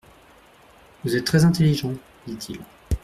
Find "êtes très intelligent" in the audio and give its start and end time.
1.15-1.93